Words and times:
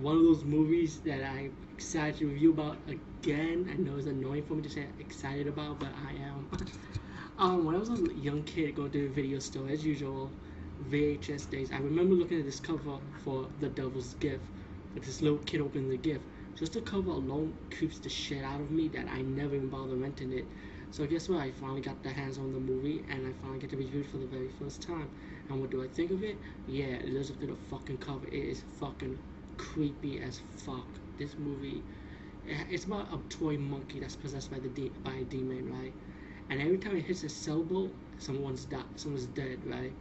One 0.00 0.16
of 0.16 0.22
those 0.22 0.44
movies 0.44 1.00
that 1.00 1.24
I'm 1.24 1.52
excited 1.74 2.18
to 2.18 2.28
review 2.28 2.52
about 2.52 2.76
again. 2.86 3.68
I 3.68 3.74
know 3.74 3.96
it's 3.96 4.06
annoying 4.06 4.44
for 4.44 4.54
me 4.54 4.62
to 4.62 4.70
say 4.70 4.86
excited 5.00 5.48
about, 5.48 5.80
but 5.80 5.88
I 6.06 6.12
am. 6.12 6.48
um, 7.40 7.64
when 7.64 7.74
I 7.74 7.78
was 7.78 7.90
a 7.90 8.14
young 8.14 8.44
kid 8.44 8.76
going 8.76 8.92
to 8.92 9.08
the 9.08 9.12
video 9.12 9.40
store, 9.40 9.68
as 9.68 9.84
usual, 9.84 10.30
VHS 10.88 11.50
days, 11.50 11.72
I 11.72 11.78
remember 11.78 12.14
looking 12.14 12.38
at 12.38 12.44
this 12.44 12.60
cover 12.60 12.98
for 13.24 13.48
The 13.58 13.68
Devil's 13.68 14.14
Gift, 14.20 14.44
with 14.94 15.04
this 15.04 15.22
little 15.22 15.38
kid 15.38 15.60
opening 15.60 15.90
the 15.90 15.96
gift. 15.96 16.22
Just 16.54 16.74
the 16.74 16.80
cover 16.80 17.10
alone 17.10 17.52
creeps 17.76 17.98
the 17.98 18.08
shit 18.08 18.44
out 18.44 18.60
of 18.60 18.70
me 18.70 18.86
that 18.86 19.08
I 19.08 19.22
never 19.22 19.56
even 19.56 19.70
bother 19.70 19.96
renting 19.96 20.32
it. 20.32 20.44
So 20.92 21.04
guess 21.04 21.28
what? 21.28 21.40
I 21.40 21.50
finally 21.50 21.80
got 21.80 22.00
the 22.04 22.10
hands 22.10 22.38
on 22.38 22.52
the 22.52 22.60
movie, 22.60 23.04
and 23.10 23.26
I 23.26 23.32
finally 23.42 23.58
get 23.58 23.70
to 23.70 23.76
review 23.76 24.02
it 24.02 24.06
for 24.06 24.18
the 24.18 24.26
very 24.26 24.50
first 24.60 24.82
time. 24.82 25.10
And 25.48 25.60
what 25.60 25.70
do 25.70 25.82
I 25.82 25.88
think 25.88 26.12
of 26.12 26.22
it? 26.22 26.36
Yeah, 26.68 26.98
let's 27.06 27.30
look 27.30 27.42
at 27.42 27.48
the 27.48 27.56
fucking 27.68 27.98
cover. 27.98 28.28
It 28.28 28.34
is 28.34 28.62
fucking 28.78 29.18
creepy 29.58 30.20
as 30.20 30.40
fuck. 30.56 30.86
This 31.18 31.36
movie, 31.38 31.82
it's 32.46 32.84
about 32.86 33.08
a 33.12 33.18
toy 33.28 33.58
monkey 33.58 34.00
that's 34.00 34.16
possessed 34.16 34.50
by 34.50 34.58
the 34.60 34.68
de- 34.68 34.92
by 35.04 35.14
a 35.14 35.24
demon, 35.24 35.72
right? 35.72 35.92
And 36.50 36.60
every 36.62 36.78
time 36.78 36.96
it 36.96 37.04
hits 37.04 37.24
a 37.24 37.28
sailboat, 37.28 37.92
someone's 38.18 38.64
died. 38.66 38.84
Someone's 38.96 39.26
dead, 39.26 39.58
right? 39.66 39.92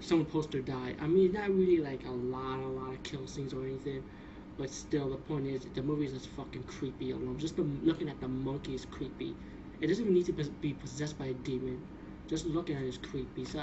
Someone 0.00 0.26
supposed 0.26 0.50
to 0.52 0.60
die. 0.62 0.94
I 1.00 1.06
mean, 1.06 1.32
not 1.32 1.48
really 1.50 1.78
like 1.78 2.04
a 2.04 2.10
lot, 2.10 2.58
a 2.60 2.66
lot 2.66 2.92
of 2.94 3.02
kill 3.02 3.26
scenes 3.26 3.52
or 3.52 3.64
anything, 3.64 4.02
but 4.56 4.70
still, 4.70 5.08
the 5.10 5.16
point 5.16 5.46
is, 5.46 5.66
the 5.74 5.82
movie 5.82 6.04
is 6.06 6.12
just 6.12 6.28
fucking 6.30 6.64
creepy 6.64 7.10
alone. 7.12 7.38
Just 7.38 7.56
the, 7.56 7.62
looking 7.62 8.08
at 8.08 8.20
the 8.20 8.28
monkey 8.28 8.74
is 8.74 8.84
creepy. 8.84 9.34
It 9.80 9.86
doesn't 9.88 10.04
even 10.04 10.14
need 10.14 10.26
to 10.26 10.32
be 10.32 10.72
possessed 10.74 11.16
by 11.18 11.26
a 11.26 11.34
demon. 11.34 11.80
Just 12.28 12.44
looking 12.46 12.76
at 12.76 12.82
it 12.82 12.88
is 12.88 12.98
creepy. 12.98 13.44
So 13.44 13.56